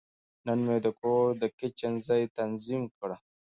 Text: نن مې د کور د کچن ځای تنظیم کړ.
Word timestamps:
نن 0.45 0.59
مې 0.67 0.77
د 0.85 0.87
کور 0.99 1.25
د 1.41 1.43
کچن 1.57 1.93
ځای 2.07 2.23
تنظیم 2.37 2.83
کړ. 2.97 3.09